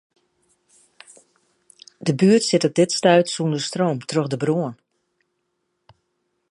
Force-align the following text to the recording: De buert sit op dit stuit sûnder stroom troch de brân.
De 1.99 2.13
buert 2.15 2.43
sit 2.47 2.65
op 2.67 2.73
dit 2.79 2.91
stuit 2.97 3.27
sûnder 3.33 3.63
stroom 3.67 3.97
troch 4.09 4.29
de 4.31 4.37
brân. 4.43 4.73